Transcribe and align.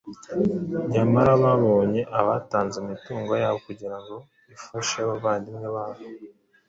Nyamara 0.93 1.31
babonye 1.43 2.01
ko 2.03 2.09
abatanze 2.19 2.75
imitungo 2.83 3.31
yabo 3.41 3.57
kugira 3.67 3.95
ngo 4.01 4.15
ifashe 4.55 4.97
abavandimwe 5.01 5.67
babo 5.75 5.99